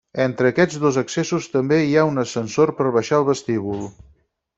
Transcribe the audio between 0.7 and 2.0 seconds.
dos accessos també hi